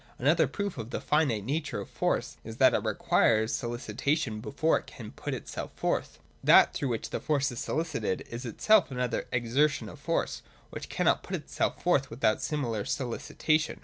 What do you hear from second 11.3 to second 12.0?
itself